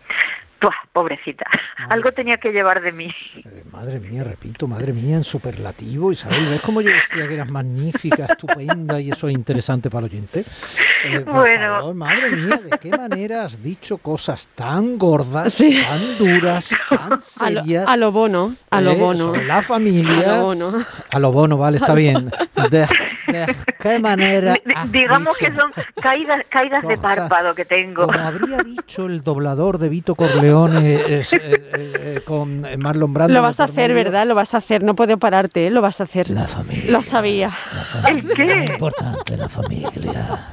pobrecita, 0.92 1.46
algo 1.88 2.12
tenía 2.12 2.36
que 2.36 2.52
llevar 2.52 2.80
de 2.82 2.92
mí. 2.92 3.14
Eh, 3.36 3.64
Madre 3.70 3.98
mía, 4.00 4.24
repito, 4.24 4.66
madre 4.66 4.92
mía, 4.92 5.16
en 5.16 5.24
superlativo, 5.24 6.12
Isabel, 6.12 6.46
¿ves 6.50 6.60
cómo 6.60 6.80
yo 6.80 6.90
decía 6.90 7.26
que 7.26 7.34
eras 7.34 7.48
magnífica, 7.48 8.26
estupenda 8.26 9.00
y 9.00 9.10
eso 9.10 9.28
es 9.28 9.34
interesante 9.34 9.88
para 9.88 10.06
el 10.06 10.12
oyente? 10.12 10.44
Eh, 11.04 11.20
por 11.20 11.34
Bueno. 11.34 11.74
favor, 11.78 11.94
madre 11.94 12.30
mía, 12.30 12.60
¿de 12.70 12.78
qué 12.78 12.90
manera 12.90 13.44
has 13.44 13.62
dicho 13.62 13.98
cosas 13.98 14.48
tan 14.54 14.98
gordas, 14.98 15.52
Sí. 15.54 15.80
tan 15.88 16.18
duras, 16.18 16.68
tan 16.88 17.12
A 17.40 17.50
lo, 17.50 17.60
serias? 17.60 17.88
a 17.88 17.96
lo 17.96 18.12
bono, 18.12 18.54
a 18.70 18.80
lo 18.80 18.90
eh, 18.92 18.96
bono. 18.96 19.18
sobre 19.18 19.44
la 19.46 19.58
A 19.58 19.62
familia. 19.62 20.36
lo 20.38 20.42
bono. 20.42 20.72
A 21.10 21.18
lo 21.18 21.32
bono, 21.32 21.56
vale, 21.56 21.78
está 21.78 21.94
bien. 21.94 22.30
¿De, 22.70 22.86
de 23.28 23.56
qué 23.78 23.98
manera? 23.98 24.54
Has 24.74 24.90
Digamos 24.92 25.36
que 25.38 25.50
dicho 25.50 25.60
son 25.62 25.72
caídas, 26.02 26.42
caídas 26.48 26.86
de 26.86 26.96
párpado 26.98 27.54
que 27.54 27.64
tengo. 27.64 28.06
Como 28.06 28.18
habría 28.18 28.58
dicho 28.58 29.06
el 29.06 29.22
doblador 29.22 29.78
de 29.78 29.88
Vito 29.88 30.14
Corleone 30.14 30.94
eh, 30.96 31.22
eh, 31.32 31.70
eh, 31.72 32.20
con 32.24 32.66
Marlon 32.78 33.14
Brando. 33.14 33.32
Lo 33.34 33.42
vas 33.42 33.60
a 33.60 33.64
hacer, 33.64 33.90
medio. 33.90 34.04
¿verdad? 34.04 34.26
Lo 34.26 34.34
vas 34.34 34.54
a 34.54 34.58
hacer. 34.58 34.82
No 34.82 34.94
puedo 34.94 35.16
pararte, 35.18 35.66
¿eh? 35.66 35.70
Lo 35.70 35.80
vas 35.80 36.00
a 36.00 36.04
hacer. 36.04 36.28
La 36.30 36.46
familia. 36.46 36.90
Lo 36.90 37.02
sabía. 37.02 37.48
La 37.48 37.82
familia, 37.84 38.10
¿El 38.10 38.34
qué? 38.36 38.64
es 38.64 38.70
importante, 38.70 39.36
la 39.36 39.48
familia. 39.48 40.46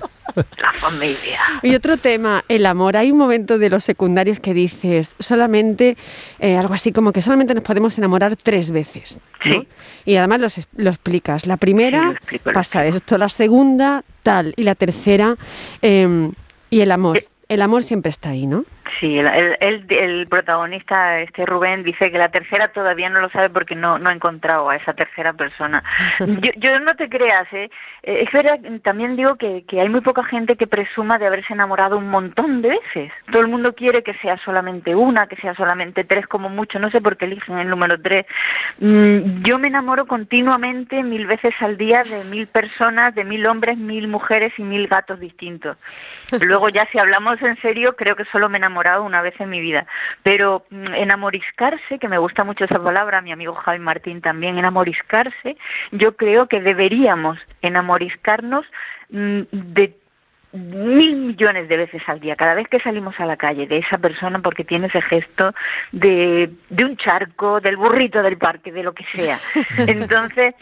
La 0.57 0.73
familia. 0.73 1.39
Y 1.63 1.75
otro 1.75 1.97
tema, 1.97 2.43
el 2.47 2.65
amor. 2.65 2.97
Hay 2.97 3.11
un 3.11 3.17
momento 3.17 3.57
de 3.57 3.69
los 3.69 3.83
secundarios 3.83 4.39
que 4.39 4.53
dices 4.53 5.15
solamente, 5.19 5.97
eh, 6.39 6.57
algo 6.57 6.73
así 6.73 6.91
como 6.91 7.11
que 7.11 7.21
solamente 7.21 7.53
nos 7.53 7.63
podemos 7.63 7.97
enamorar 7.97 8.35
tres 8.35 8.71
veces. 8.71 9.19
¿no? 9.45 9.61
Sí. 9.61 9.67
Y 10.05 10.15
además 10.15 10.39
los 10.39 10.67
lo, 10.75 10.89
explicas. 10.89 11.47
La 11.47 11.57
primera 11.57 12.11
explico, 12.11 12.51
pasa 12.53 12.85
esto, 12.85 13.17
la 13.17 13.29
segunda 13.29 14.03
tal, 14.23 14.53
y 14.57 14.63
la 14.63 14.75
tercera, 14.75 15.35
eh, 15.81 16.31
y 16.69 16.81
el 16.81 16.91
amor. 16.91 17.19
El 17.49 17.61
amor 17.61 17.83
siempre 17.83 18.09
está 18.09 18.29
ahí, 18.29 18.45
¿no? 18.45 18.65
Sí, 18.99 19.19
el, 19.19 19.27
el, 19.59 19.85
el- 19.89 20.27
protagonista, 20.27 21.19
este 21.19 21.45
Rubén, 21.45 21.83
dice 21.83 22.11
que 22.11 22.17
la 22.17 22.29
tercera 22.29 22.67
todavía 22.69 23.09
no 23.09 23.19
lo 23.21 23.29
sabe 23.29 23.49
porque 23.49 23.75
no, 23.75 23.99
no 23.99 24.09
ha 24.09 24.13
encontrado 24.13 24.69
a 24.69 24.75
esa 24.75 24.93
tercera 24.93 25.33
persona. 25.33 25.83
Yo, 26.19 26.51
yo 26.57 26.79
no 26.79 26.95
te 26.95 27.09
creas, 27.09 27.51
¿eh? 27.53 27.69
Eh, 28.03 28.23
Es 28.25 28.31
verdad, 28.31 28.59
también 28.83 29.15
digo 29.15 29.35
que, 29.35 29.63
que 29.67 29.81
hay 29.81 29.89
muy 29.89 30.01
poca 30.01 30.23
gente 30.23 30.55
que 30.55 30.67
presuma 30.67 31.17
de 31.17 31.27
haberse 31.27 31.53
enamorado 31.53 31.97
un 31.97 32.09
montón 32.09 32.61
de 32.61 32.69
veces. 32.69 33.11
Todo 33.31 33.41
el 33.41 33.47
mundo 33.47 33.73
quiere 33.73 34.03
que 34.03 34.13
sea 34.15 34.37
solamente 34.37 34.95
una, 34.95 35.27
que 35.27 35.35
sea 35.37 35.53
solamente 35.55 36.03
tres 36.03 36.27
como 36.27 36.49
mucho, 36.49 36.79
no 36.79 36.89
sé 36.91 37.01
por 37.01 37.17
qué 37.17 37.25
eligen 37.25 37.57
el 37.59 37.69
número 37.69 37.99
tres. 38.01 38.25
Mm, 38.79 39.43
Yo 39.43 39.59
me 39.59 39.67
enamoro 39.67 40.05
continuamente, 40.05 41.03
mil 41.03 41.25
veces 41.27 41.53
al 41.59 41.77
día, 41.77 42.03
de 42.03 42.23
mil 42.25 42.47
personas, 42.47 43.15
de 43.15 43.23
mil 43.23 43.45
hombres, 43.47 43.77
mil 43.77 44.07
mujeres 44.07 44.53
y 44.57 44.63
mil 44.63 44.87
gatos 44.87 45.19
distintos. 45.19 45.77
Luego 46.41 46.69
ya 46.69 46.87
si 46.91 46.99
hablamos 46.99 47.41
en 47.41 47.57
serio, 47.61 47.95
creo 47.95 48.15
que 48.15 48.25
solo 48.25 48.49
me 48.49 48.57
he 48.57 48.61
enamorado 48.77 49.03
una 49.03 49.21
vez 49.21 49.33
en 49.39 49.49
mi 49.49 49.59
vida. 49.59 49.85
Pero 50.23 50.65
mm, 50.69 50.93
enamoriscarse, 50.95 51.99
que 51.99 52.07
me 52.07 52.17
gusta 52.17 52.43
mucho 52.43 52.65
esa 52.65 52.81
palabra, 52.81 53.21
mi 53.21 53.31
amigo 53.31 53.53
Javi 53.53 53.79
Martín 53.79 54.21
también, 54.21 54.57
enamoriscarse, 54.57 55.57
yo 55.91 56.15
creo 56.15 56.47
que 56.47 56.61
deberíamos 56.61 57.39
enamoriscarnos 57.61 58.65
mm, 59.09 59.41
de 59.51 59.95
mil 60.53 61.17
millones 61.17 61.67
de 61.67 61.77
veces 61.77 62.01
al 62.07 62.19
día, 62.19 62.35
cada 62.35 62.53
vez 62.53 62.67
que 62.67 62.79
salimos 62.79 63.19
a 63.19 63.25
la 63.25 63.35
calle, 63.35 63.67
de 63.67 63.79
esa 63.79 63.97
persona 63.97 64.39
porque 64.39 64.63
tiene 64.63 64.87
ese 64.87 65.01
gesto 65.01 65.53
de, 65.91 66.49
de 66.69 66.85
un 66.85 66.95
charco, 66.97 67.59
del 67.59 67.77
burrito 67.77 68.23
del 68.23 68.37
parque, 68.37 68.71
de 68.71 68.83
lo 68.83 68.93
que 68.93 69.05
sea. 69.13 69.37
Entonces, 69.87 70.55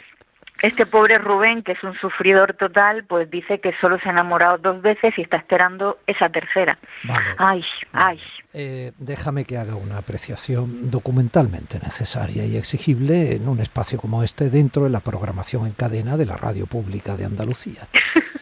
este 0.61 0.85
pobre 0.85 1.17
Rubén, 1.17 1.63
que 1.63 1.73
es 1.73 1.83
un 1.83 1.93
sufridor 1.95 2.53
total, 2.53 3.03
pues 3.05 3.29
dice 3.29 3.59
que 3.59 3.73
solo 3.81 3.99
se 3.99 4.09
ha 4.09 4.11
enamorado 4.11 4.57
dos 4.57 4.81
veces 4.81 5.13
y 5.17 5.21
está 5.21 5.37
esperando 5.37 5.99
esa 6.07 6.29
tercera. 6.29 6.77
Vale. 7.03 7.25
Ay, 7.37 7.65
ay. 7.93 8.19
Eh, 8.53 8.91
déjame 8.97 9.45
que 9.45 9.57
haga 9.57 9.75
una 9.75 9.97
apreciación 9.97 10.89
documentalmente 10.89 11.79
necesaria 11.79 12.45
y 12.45 12.57
exigible 12.57 13.35
en 13.35 13.47
un 13.49 13.59
espacio 13.59 13.99
como 13.99 14.23
este 14.23 14.49
dentro 14.49 14.83
de 14.83 14.89
la 14.89 15.01
programación 15.01 15.67
en 15.67 15.73
cadena 15.73 16.17
de 16.17 16.25
la 16.25 16.37
radio 16.37 16.65
pública 16.65 17.17
de 17.17 17.25
Andalucía. 17.25 17.87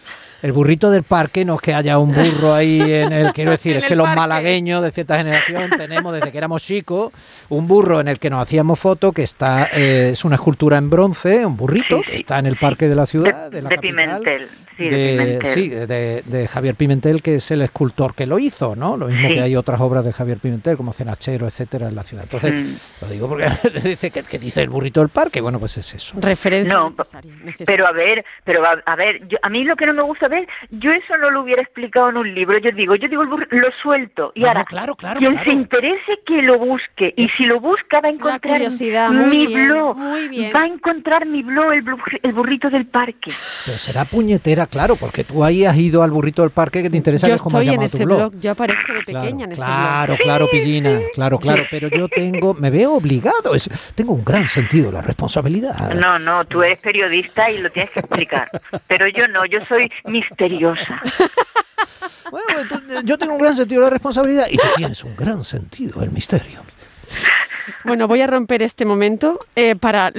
El 0.44 0.52
burrito 0.52 0.92
del 0.92 1.02
parque 1.04 1.44
no 1.46 1.56
es 1.56 1.62
que 1.62 1.74
haya 1.74 1.98
un 1.98 2.14
burro 2.14 2.54
ahí 2.54 2.80
en 2.82 3.12
el, 3.14 3.34
quiero 3.34 3.50
decir, 3.58 3.78
es 3.78 3.86
que 3.86 3.96
los 3.96 4.06
parque. 4.06 4.20
malagueños 4.20 4.84
de 4.84 4.92
cierta 4.92 5.18
generación 5.18 5.72
tenemos 5.76 6.14
desde 6.14 6.32
que 6.32 6.38
éramos 6.38 6.62
chicos 6.62 7.12
un 7.50 7.68
burro 7.68 8.00
en 8.02 8.08
el 8.10 8.20
que 8.20 8.30
nos 8.30 8.42
hacíamos 8.42 8.80
fotos 8.80 9.14
que 9.14 9.24
está, 9.24 9.70
eh, 9.74 10.10
es 10.14 10.24
una 10.26 10.36
escultura 10.36 10.78
en 10.78 10.90
bronce, 10.90 11.46
un 11.46 11.58
burrito 11.58 11.98
Sí, 12.00 12.04
que 12.04 12.12
sí. 12.12 12.16
está 12.18 12.38
en 12.40 12.46
el 12.46 12.58
parque 12.58 12.88
de 12.88 12.96
la 12.96 13.06
ciudad, 13.06 13.50
de, 13.50 13.56
De, 13.58 13.62
la 13.64 13.70
de 13.70 13.76
capital, 13.78 14.22
Pimentel, 14.22 14.48
sí, 14.78 14.84
de, 14.84 14.96
de, 14.98 15.18
Pimentel. 15.40 15.54
sí, 15.54 15.70
de, 15.70 16.24
de 16.26 16.48
Javier 16.50 16.76
Pimentel, 16.76 17.22
que 17.22 17.36
es 17.36 17.50
el 17.52 17.62
escultor 17.62 18.14
que 18.14 18.26
lo 18.28 18.38
hizo, 18.38 18.76
¿no? 18.76 18.98
Lo 18.98 19.08
mismo 19.08 19.30
Sí. 19.30 19.36
que 19.36 19.42
hay 19.42 19.56
otras 19.56 19.80
obras 19.80 20.04
de 20.04 20.12
Javier 20.12 20.40
Pimentel, 20.40 20.76
como 20.76 20.92
Cenachero, 20.92 21.48
etcétera, 21.48 21.88
en 21.88 21.96
la 21.96 22.04
ciudad. 22.04 22.24
Entonces, 22.26 22.52
Mm. 22.54 22.76
lo 23.02 23.08
digo 23.08 23.30
porque 23.30 23.46
dice 23.84 24.12
que, 24.12 24.24
que 24.24 24.40
dice 24.40 24.62
el 24.62 24.70
burrito 24.70 25.00
del 25.00 25.08
parque, 25.10 25.40
bueno, 25.40 25.58
pues 25.60 25.78
es 25.78 25.94
eso. 25.94 26.16
Referencia 26.20 26.74
No, 26.78 26.90
necesaria, 26.90 27.32
necesaria. 27.44 27.66
Pero 27.66 27.88
a 27.88 27.92
ver, 27.94 28.26
pero 28.44 28.66
a, 28.66 28.76
a 28.86 28.96
ver, 28.98 29.26
yo, 29.30 29.38
a 29.42 29.48
mí 29.50 29.64
lo 29.64 29.78
que 29.78 29.86
no 29.86 29.94
me 29.94 30.04
gusta 30.04 30.28
yo 30.70 30.92
eso 30.92 31.18
no 31.18 31.30
lo 31.32 31.42
hubiera 31.42 31.62
explicado 31.62 32.10
en 32.10 32.18
un 32.18 32.34
libro. 32.34 32.58
Yo 32.60 32.72
digo, 32.72 32.96
yo 32.96 33.08
digo, 33.08 33.24
el 33.24 33.30
burro- 33.30 33.48
lo 33.50 33.68
suelto. 33.82 34.32
Y 34.36 34.42
No, 34.42 34.46
no, 34.46 34.50
ahora, 34.52 34.64
claro, 34.66 34.96
claro, 34.96 35.20
quien 35.20 35.34
claro. 35.34 35.50
se 35.50 35.56
interese 35.56 36.20
que 36.26 36.42
lo 36.42 36.58
busque. 36.60 37.14
Y 37.18 37.28
si 37.30 37.44
lo 37.44 37.60
busca, 37.60 38.02
va 38.02 38.10
a 38.10 38.12
encontrar 38.12 38.40
curiosidad, 38.56 39.10
muy 39.12 39.38
mi 39.38 39.48
bien, 39.48 39.68
blog. 39.70 39.98
muy 39.98 40.28
bien. 40.28 40.54
Va 40.56 40.62
a 40.62 40.66
encontrar 40.66 41.26
mi 41.26 41.44
blog, 41.44 41.74
el, 41.74 41.84
blu- 41.84 42.20
el 42.22 42.34
burrito 42.34 42.70
del 42.70 42.86
parque. 42.86 43.32
Pero 43.66 43.78
será 43.78 44.06
puñetera, 44.06 44.68
claro, 44.68 44.96
porque 44.96 45.24
tú 45.24 45.44
ahí 45.44 45.66
has 45.66 45.78
ido 45.78 46.04
al 46.04 46.12
burrito 46.12 46.42
del 46.42 46.52
parque 46.52 46.84
que 46.84 46.90
te 46.90 46.98
interesa 46.98 47.28
yo 47.28 47.34
que 47.34 47.36
es 47.36 47.42
como 47.42 47.60
estoy 47.60 47.74
en 47.76 47.82
ese 47.82 48.06
blog. 48.06 48.32
blog. 48.32 48.42
yo 48.42 48.52
aparezco 48.52 48.94
de 48.94 49.04
Claro, 49.04 49.22
pequeña 49.26 49.46
en 49.46 49.52
ese 49.52 49.62
claro, 49.62 50.16
claro, 50.18 50.48
Pillina, 50.50 51.00
claro, 51.14 51.38
claro, 51.40 51.64
pero 51.70 51.88
yo 51.90 52.08
tengo, 52.08 52.54
me 52.54 52.70
veo 52.70 52.94
obligado, 52.94 53.54
es, 53.54 53.70
tengo 53.96 54.14
un 54.14 54.24
gran 54.24 54.48
sentido 54.48 54.88
de 54.88 54.94
la 54.94 55.02
responsabilidad. 55.02 55.94
No, 55.94 56.20
no, 56.20 56.46
tú 56.46 56.62
eres 56.64 56.80
periodista 56.80 57.50
y 57.52 57.60
lo 57.62 57.70
tienes 57.70 57.92
que 57.92 58.00
explicar. 58.00 58.50
Pero 58.88 59.08
yo 59.08 59.28
no, 59.28 59.46
yo 59.46 59.60
soy 59.68 59.92
misteriosa. 60.14 61.02
Bueno, 62.32 62.48
pues, 62.54 62.68
tú- 62.68 63.06
yo 63.06 63.18
tengo 63.18 63.34
un 63.34 63.40
gran 63.40 63.56
sentido 63.56 63.82
de 63.82 63.86
la 63.88 63.90
responsabilidad 63.92 64.48
y 64.50 64.58
tú 64.58 64.64
tienes 64.76 65.04
un 65.04 65.16
gran 65.16 65.44
sentido 65.44 66.00
del 66.00 66.10
misterio. 66.12 66.62
Bueno, 67.84 68.08
voy 68.08 68.22
a 68.22 68.28
romper 68.28 68.64
este 68.64 68.86
momento 68.86 69.38
eh, 69.56 69.76
para... 69.76 70.12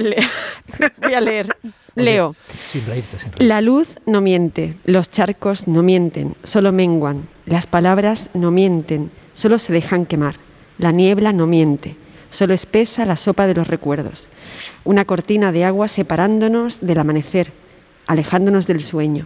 voy 1.01 1.13
a 1.13 1.19
leer. 1.19 1.57
Leo. 1.95 2.33
Sin 2.65 2.85
reírte, 2.85 3.17
sin 3.19 3.31
reírte. 3.31 3.43
La 3.45 3.59
luz 3.59 3.99
no 4.05 4.21
miente, 4.21 4.75
los 4.85 5.11
charcos 5.11 5.67
no 5.67 5.83
mienten, 5.83 6.35
solo 6.43 6.71
menguan. 6.71 7.27
Las 7.45 7.67
palabras 7.67 8.29
no 8.33 8.49
mienten, 8.49 9.11
solo 9.33 9.59
se 9.59 9.73
dejan 9.73 10.05
quemar. 10.05 10.35
La 10.77 10.91
niebla 10.91 11.33
no 11.33 11.47
miente, 11.47 11.97
solo 12.29 12.53
espesa 12.53 13.05
la 13.05 13.17
sopa 13.17 13.45
de 13.45 13.55
los 13.55 13.67
recuerdos. 13.67 14.29
Una 14.85 15.03
cortina 15.03 15.51
de 15.51 15.65
agua 15.65 15.87
separándonos 15.89 16.79
del 16.79 16.99
amanecer, 16.99 17.51
alejándonos 18.07 18.67
del 18.67 18.79
sueño. 18.81 19.25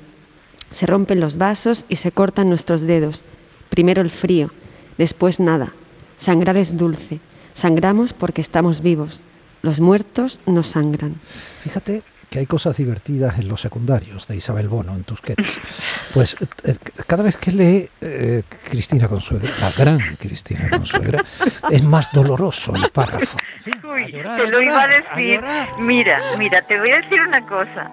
Se 0.71 0.85
rompen 0.85 1.19
los 1.19 1.37
vasos 1.37 1.85
y 1.89 1.95
se 1.97 2.11
cortan 2.11 2.49
nuestros 2.49 2.81
dedos. 2.81 3.23
Primero 3.69 4.01
el 4.01 4.09
frío, 4.09 4.51
después 4.97 5.39
nada. 5.39 5.73
Sangrar 6.17 6.57
es 6.57 6.77
dulce. 6.77 7.19
Sangramos 7.53 8.13
porque 8.13 8.41
estamos 8.41 8.81
vivos. 8.81 9.21
Los 9.61 9.79
muertos 9.79 10.39
no 10.45 10.63
sangran. 10.63 11.19
Fíjate 11.61 12.03
que 12.29 12.39
hay 12.39 12.45
cosas 12.45 12.77
divertidas 12.77 13.39
en 13.39 13.47
los 13.47 13.61
secundarios 13.61 14.27
de 14.27 14.35
Isabel 14.35 14.67
Bono 14.67 14.95
en 14.95 15.03
Tusquets. 15.03 15.59
Pues 16.13 16.37
eh, 16.63 16.75
cada 17.07 17.23
vez 17.23 17.37
que 17.37 17.51
lee 17.51 17.89
eh, 18.01 18.43
Cristina 18.69 19.07
Consuegra, 19.07 19.49
la 19.59 19.71
gran 19.71 20.15
Cristina 20.17 20.69
Consuegra, 20.69 21.23
es 21.69 21.83
más 21.83 22.11
doloroso 22.13 22.75
el 22.75 22.89
párrafo. 22.91 23.37
Uy, 23.83 24.11
llorar, 24.11 24.39
te 24.39 24.47
lo 24.47 24.61
iba 24.61 24.83
a 24.83 24.87
decir. 24.87 25.41
Mira, 25.79 26.21
mira, 26.37 26.61
te 26.61 26.79
voy 26.79 26.91
a 26.91 26.97
decir 26.97 27.21
una 27.21 27.45
cosa. 27.45 27.91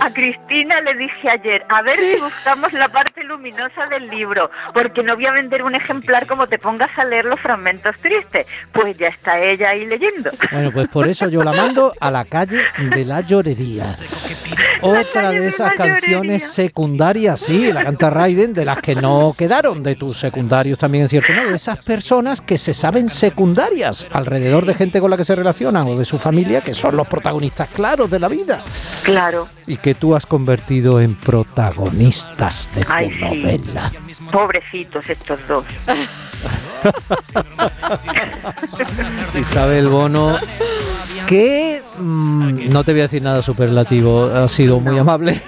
A 0.00 0.10
Cristina 0.12 0.76
le 0.84 0.98
dije 0.98 1.30
ayer, 1.30 1.64
a 1.68 1.82
ver 1.82 1.98
si 1.98 2.20
buscamos 2.20 2.72
la 2.72 2.88
parte 2.88 3.22
luminosa 3.24 3.86
del 3.90 4.08
libro, 4.08 4.50
porque 4.74 5.02
no 5.02 5.14
voy 5.14 5.26
a 5.26 5.32
vender 5.32 5.62
un 5.62 5.74
ejemplar 5.74 6.26
como 6.26 6.46
te 6.46 6.58
pongas 6.58 6.96
a 6.98 7.04
leer 7.04 7.24
los 7.24 7.40
fragmentos 7.40 7.96
tristes. 7.98 8.46
Pues 8.72 8.96
ya 8.98 9.08
está 9.08 9.38
ella 9.40 9.70
ahí 9.70 9.86
leyendo. 9.86 10.30
Bueno, 10.50 10.70
pues 10.72 10.88
por 10.88 11.06
eso 11.08 11.28
yo 11.28 11.42
la 11.44 11.52
mando 11.52 11.94
a 12.00 12.10
la 12.10 12.24
calle 12.24 12.64
de 12.78 13.04
la 13.04 13.20
llorería. 13.20 13.59
Otra 14.82 15.30
de 15.30 15.48
esas 15.48 15.72
canciones 15.74 16.50
secundarias, 16.52 17.40
sí, 17.40 17.72
la 17.72 17.84
canta 17.84 18.08
Raiden, 18.10 18.52
de 18.54 18.64
las 18.64 18.78
que 18.80 18.94
no 18.94 19.34
quedaron, 19.36 19.82
de 19.82 19.94
tus 19.96 20.16
secundarios 20.18 20.78
también 20.78 21.04
es 21.04 21.10
cierto, 21.10 21.32
¿no? 21.34 21.48
De 21.48 21.56
esas 21.56 21.78
personas 21.84 22.40
que 22.40 22.56
se 22.58 22.72
saben 22.74 23.08
secundarias 23.10 24.06
alrededor 24.12 24.64
de 24.66 24.74
gente 24.74 25.00
con 25.00 25.10
la 25.10 25.16
que 25.16 25.24
se 25.24 25.34
relacionan 25.36 25.86
o 25.88 25.96
de 25.98 26.04
su 26.04 26.18
familia, 26.18 26.60
que 26.62 26.74
son 26.74 26.96
los 26.96 27.06
protagonistas 27.08 27.68
claros 27.68 28.10
de 28.10 28.18
la 28.20 28.28
vida 28.28 28.62
Claro. 29.02 29.48
y 29.66 29.76
que 29.76 29.94
tú 29.94 30.14
has 30.16 30.24
convertido 30.26 31.00
en 31.00 31.14
protagonistas 31.14 32.70
de 32.74 32.84
tu 32.84 32.92
Ay, 32.92 33.12
sí. 33.12 33.20
novela. 33.20 33.92
Pobrecitos 34.32 35.08
estos 35.10 35.40
dos. 35.48 35.64
Isabel 39.38 39.88
Bono, 39.88 40.38
que 41.26 41.82
mm, 41.98 42.70
no 42.70 42.84
te 42.84 42.92
voy 42.92 43.00
a 43.00 43.04
decir 43.04 43.22
nada 43.22 43.42
superlativo, 43.42 44.24
ha 44.24 44.48
sido 44.48 44.80
muy 44.80 44.98
amable, 44.98 45.40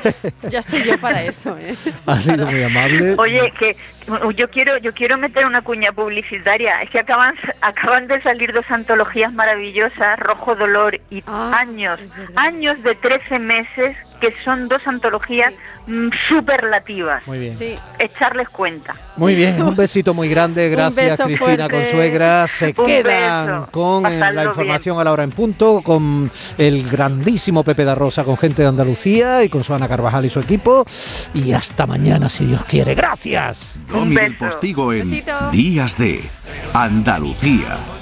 Ya 0.50 0.60
estoy 0.60 0.82
yo 0.84 0.98
para 0.98 1.22
eso, 1.22 1.56
¿eh? 1.58 1.74
ha 2.06 2.20
sido 2.20 2.46
muy 2.46 2.62
amable. 2.62 3.14
Oye, 3.18 3.52
que 3.58 3.76
yo 4.34 4.50
quiero 4.50 4.76
yo 4.78 4.92
quiero 4.92 5.16
meter 5.18 5.46
una 5.46 5.62
cuña 5.62 5.92
publicitaria. 5.92 6.82
Es 6.82 6.90
que 6.90 7.00
acaban 7.00 7.34
acaban 7.60 8.06
de 8.08 8.20
salir 8.22 8.52
dos 8.52 8.64
antologías 8.70 9.32
maravillosas, 9.32 10.18
Rojo 10.18 10.54
Dolor 10.56 11.00
y 11.10 11.22
Ah, 11.26 11.52
Años. 11.58 12.00
Años 12.36 12.82
de 12.82 12.94
13 12.94 13.38
meses, 13.38 13.96
que 14.20 14.34
son 14.44 14.68
dos 14.68 14.80
antologías 14.86 15.52
mm, 15.86 16.08
superlativas. 16.28 17.26
Muy 17.26 17.38
bien. 17.38 17.56
Sí. 17.56 17.74
Echarles 17.98 18.48
cuenta. 18.48 18.94
Muy 19.16 19.34
bien, 19.34 19.60
un 19.62 19.76
besito 19.76 20.14
muy 20.14 20.28
grande, 20.28 20.68
gracias 20.70 21.20
Cristina 21.20 21.68
fuerte. 21.68 21.76
Consuegra. 21.76 22.46
Se 22.46 22.66
Un 22.76 22.86
quedan 22.86 23.46
beso. 23.46 23.68
con 23.70 24.02
Pasadlo 24.04 24.32
la 24.32 24.44
información 24.44 24.98
a 25.00 25.04
la 25.04 25.12
hora 25.12 25.22
en 25.22 25.30
punto, 25.30 25.82
con 25.82 26.30
el 26.58 26.88
grandísimo 26.88 27.62
Pepe 27.62 27.84
da 27.84 27.94
Rosa, 27.94 28.24
con 28.24 28.36
gente 28.36 28.62
de 28.62 28.68
Andalucía 28.68 29.44
y 29.44 29.48
con 29.48 29.62
Suana 29.64 29.86
Carvajal 29.88 30.24
y 30.24 30.30
su 30.30 30.40
equipo. 30.40 30.84
Y 31.34 31.52
hasta 31.52 31.86
mañana, 31.86 32.28
si 32.28 32.46
Dios 32.46 32.64
quiere. 32.64 32.94
Gracias. 32.94 33.74
Domi 33.92 34.16
del. 34.16 34.36
Postigo 34.36 34.92
en. 34.92 35.22
Días 35.52 35.96
de 35.98 36.22
Andalucía. 36.72 38.01